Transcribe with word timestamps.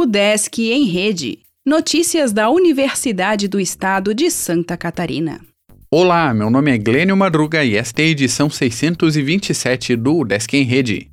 O 0.00 0.06
Desk 0.06 0.58
em 0.62 0.86
Rede. 0.86 1.40
Notícias 1.62 2.32
da 2.32 2.48
Universidade 2.48 3.46
do 3.46 3.60
Estado 3.60 4.14
de 4.14 4.30
Santa 4.30 4.74
Catarina. 4.74 5.42
Olá, 5.90 6.32
meu 6.32 6.48
nome 6.48 6.70
é 6.70 6.78
Glênio 6.78 7.14
Madruga 7.14 7.62
e 7.62 7.76
esta 7.76 8.00
é 8.00 8.06
a 8.06 8.08
edição 8.08 8.48
627 8.48 9.96
do 9.96 10.24
Desk 10.24 10.56
em 10.56 10.64
Rede. 10.64 11.10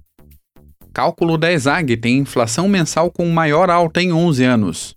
Cálculo 0.94 1.38
da 1.38 1.52
ESAG 1.52 1.98
tem 1.98 2.20
inflação 2.20 2.70
mensal 2.70 3.12
com 3.12 3.28
maior 3.28 3.70
alta 3.70 4.02
em 4.02 4.14
11 4.14 4.44
anos. 4.46 4.96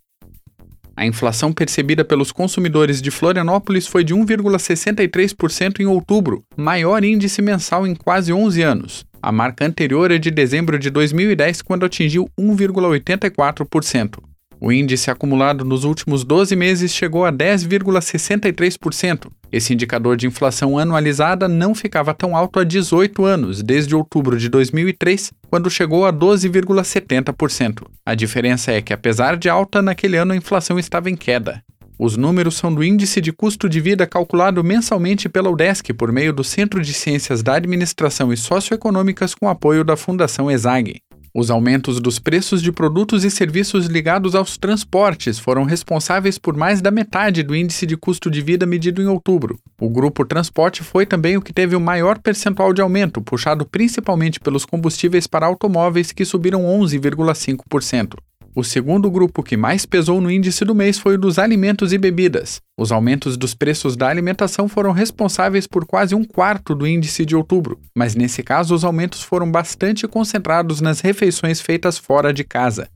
A 0.96 1.04
inflação 1.04 1.52
percebida 1.52 2.04
pelos 2.04 2.30
consumidores 2.30 3.02
de 3.02 3.10
Florianópolis 3.10 3.88
foi 3.88 4.04
de 4.04 4.14
1,63% 4.14 5.80
em 5.80 5.86
outubro, 5.86 6.44
maior 6.56 7.02
índice 7.02 7.42
mensal 7.42 7.84
em 7.88 7.96
quase 7.96 8.32
11 8.32 8.62
anos. 8.62 9.09
A 9.22 9.30
marca 9.30 9.66
anterior 9.66 10.10
é 10.10 10.18
de 10.18 10.30
dezembro 10.30 10.78
de 10.78 10.88
2010, 10.88 11.60
quando 11.60 11.84
atingiu 11.84 12.28
1,84%. 12.38 14.18
O 14.58 14.70
índice 14.72 15.10
acumulado 15.10 15.64
nos 15.64 15.84
últimos 15.84 16.22
12 16.22 16.54
meses 16.54 16.92
chegou 16.92 17.24
a 17.24 17.32
10,63%. 17.32 19.30
Esse 19.50 19.72
indicador 19.72 20.16
de 20.16 20.26
inflação 20.26 20.78
anualizada 20.78 21.48
não 21.48 21.74
ficava 21.74 22.12
tão 22.14 22.36
alto 22.36 22.60
há 22.60 22.64
18 22.64 23.24
anos, 23.24 23.62
desde 23.62 23.94
outubro 23.94 24.38
de 24.38 24.48
2003, 24.50 25.32
quando 25.48 25.70
chegou 25.70 26.04
a 26.06 26.12
12,70%. 26.12 27.86
A 28.04 28.14
diferença 28.14 28.70
é 28.70 28.82
que, 28.82 28.92
apesar 28.92 29.36
de 29.36 29.48
alta, 29.48 29.80
naquele 29.80 30.16
ano 30.16 30.32
a 30.32 30.36
inflação 30.36 30.78
estava 30.78 31.08
em 31.10 31.16
queda. 31.16 31.62
Os 32.02 32.16
números 32.16 32.54
são 32.54 32.74
do 32.74 32.82
Índice 32.82 33.20
de 33.20 33.30
Custo 33.30 33.68
de 33.68 33.78
Vida 33.78 34.06
calculado 34.06 34.64
mensalmente 34.64 35.28
pela 35.28 35.50
UDESC 35.50 35.92
por 35.92 36.10
meio 36.10 36.32
do 36.32 36.42
Centro 36.42 36.80
de 36.80 36.94
Ciências 36.94 37.42
da 37.42 37.56
Administração 37.56 38.32
e 38.32 38.38
Socioeconômicas 38.38 39.34
com 39.34 39.46
apoio 39.46 39.84
da 39.84 39.98
Fundação 39.98 40.50
ESAG. 40.50 41.02
Os 41.34 41.50
aumentos 41.50 42.00
dos 42.00 42.18
preços 42.18 42.62
de 42.62 42.72
produtos 42.72 43.22
e 43.22 43.30
serviços 43.30 43.84
ligados 43.84 44.34
aos 44.34 44.56
transportes 44.56 45.38
foram 45.38 45.64
responsáveis 45.64 46.38
por 46.38 46.56
mais 46.56 46.80
da 46.80 46.90
metade 46.90 47.42
do 47.42 47.54
índice 47.54 47.84
de 47.84 47.98
custo 47.98 48.30
de 48.30 48.40
vida 48.40 48.64
medido 48.64 49.02
em 49.02 49.06
outubro. 49.06 49.58
O 49.78 49.90
grupo 49.90 50.24
transporte 50.24 50.82
foi 50.82 51.04
também 51.04 51.36
o 51.36 51.42
que 51.42 51.52
teve 51.52 51.76
o 51.76 51.80
maior 51.80 52.18
percentual 52.18 52.72
de 52.72 52.80
aumento, 52.80 53.20
puxado 53.20 53.66
principalmente 53.66 54.40
pelos 54.40 54.64
combustíveis 54.64 55.26
para 55.26 55.44
automóveis, 55.44 56.12
que 56.12 56.24
subiram 56.24 56.62
11,5%. 56.62 58.14
O 58.52 58.64
segundo 58.64 59.08
grupo 59.08 59.44
que 59.44 59.56
mais 59.56 59.86
pesou 59.86 60.20
no 60.20 60.28
índice 60.28 60.64
do 60.64 60.74
mês 60.74 60.98
foi 60.98 61.14
o 61.14 61.18
dos 61.18 61.38
alimentos 61.38 61.92
e 61.92 61.98
bebidas. 61.98 62.60
Os 62.76 62.90
aumentos 62.90 63.36
dos 63.36 63.54
preços 63.54 63.96
da 63.96 64.08
alimentação 64.08 64.68
foram 64.68 64.90
responsáveis 64.90 65.68
por 65.68 65.86
quase 65.86 66.16
um 66.16 66.24
quarto 66.24 66.74
do 66.74 66.84
índice 66.84 67.24
de 67.24 67.36
outubro, 67.36 67.78
mas 67.96 68.16
nesse 68.16 68.42
caso 68.42 68.74
os 68.74 68.82
aumentos 68.82 69.22
foram 69.22 69.48
bastante 69.48 70.08
concentrados 70.08 70.80
nas 70.80 70.98
refeições 70.98 71.60
feitas 71.60 71.96
fora 71.96 72.32
de 72.32 72.42
casa. 72.42 72.88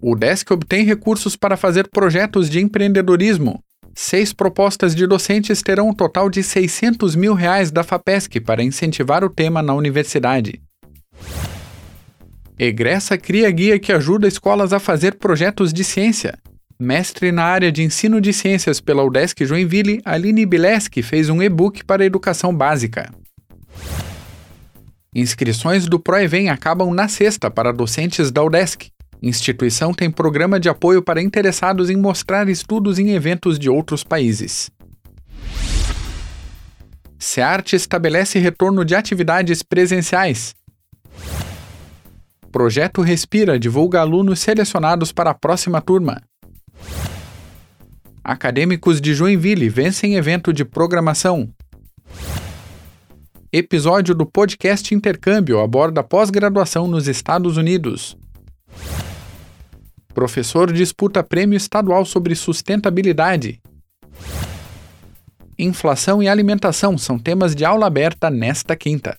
O 0.00 0.16
Desk 0.16 0.52
obtém 0.52 0.84
recursos 0.84 1.36
para 1.36 1.56
fazer 1.56 1.88
projetos 1.88 2.50
de 2.50 2.60
empreendedorismo. 2.60 3.60
Seis 3.94 4.32
propostas 4.32 4.92
de 4.92 5.06
docentes 5.06 5.62
terão 5.62 5.90
um 5.90 5.94
total 5.94 6.28
de 6.28 6.42
600 6.42 7.14
mil 7.14 7.32
reais 7.32 7.70
da 7.70 7.84
FAPESC 7.84 8.40
para 8.40 8.62
incentivar 8.62 9.22
o 9.22 9.30
tema 9.30 9.62
na 9.62 9.72
universidade. 9.72 10.60
Egressa 12.58 13.18
cria 13.18 13.50
guia 13.50 13.78
que 13.80 13.92
ajuda 13.92 14.28
escolas 14.28 14.72
a 14.72 14.78
fazer 14.78 15.16
projetos 15.16 15.72
de 15.72 15.82
ciência. 15.82 16.38
Mestre 16.78 17.32
na 17.32 17.42
área 17.42 17.72
de 17.72 17.82
ensino 17.82 18.20
de 18.20 18.32
ciências 18.32 18.80
pela 18.80 19.02
UDESC 19.02 19.44
Joinville, 19.44 20.00
Aline 20.04 20.46
Bileski 20.46 21.02
fez 21.02 21.28
um 21.28 21.42
e-book 21.42 21.84
para 21.84 22.04
educação 22.04 22.54
básica. 22.54 23.12
Inscrições 25.12 25.86
do 25.86 25.98
Proevem 25.98 26.48
acabam 26.48 26.92
na 26.92 27.08
sexta 27.08 27.50
para 27.50 27.72
docentes 27.72 28.30
da 28.30 28.42
UDESC. 28.42 28.88
Instituição 29.20 29.92
tem 29.92 30.10
programa 30.10 30.60
de 30.60 30.68
apoio 30.68 31.02
para 31.02 31.22
interessados 31.22 31.90
em 31.90 31.96
mostrar 31.96 32.48
estudos 32.48 32.98
em 32.98 33.10
eventos 33.10 33.58
de 33.58 33.68
outros 33.68 34.04
países. 34.04 34.70
SEART 37.18 37.72
estabelece 37.72 38.38
retorno 38.38 38.84
de 38.84 38.94
atividades 38.94 39.62
presenciais. 39.62 40.54
Projeto 42.54 43.02
Respira 43.02 43.58
divulga 43.58 44.00
alunos 44.00 44.38
selecionados 44.38 45.10
para 45.10 45.30
a 45.30 45.34
próxima 45.34 45.80
turma. 45.80 46.22
Acadêmicos 48.22 49.00
de 49.00 49.12
Joinville 49.12 49.68
vencem 49.68 50.14
evento 50.14 50.52
de 50.52 50.64
programação. 50.64 51.48
Episódio 53.52 54.14
do 54.14 54.24
podcast 54.24 54.94
Intercâmbio 54.94 55.58
aborda 55.58 56.04
pós-graduação 56.04 56.86
nos 56.86 57.08
Estados 57.08 57.56
Unidos. 57.56 58.16
Professor 60.14 60.72
disputa 60.72 61.24
prêmio 61.24 61.56
estadual 61.56 62.04
sobre 62.04 62.36
sustentabilidade. 62.36 63.60
Inflação 65.58 66.22
e 66.22 66.28
alimentação 66.28 66.96
são 66.96 67.18
temas 67.18 67.52
de 67.52 67.64
aula 67.64 67.88
aberta 67.88 68.30
nesta 68.30 68.76
quinta. 68.76 69.18